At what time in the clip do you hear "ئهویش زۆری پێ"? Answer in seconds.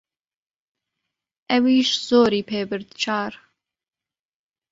1.49-2.61